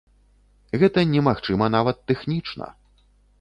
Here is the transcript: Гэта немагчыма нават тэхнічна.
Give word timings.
Гэта 0.83 1.03
немагчыма 1.11 1.69
нават 1.77 2.01
тэхнічна. 2.13 2.73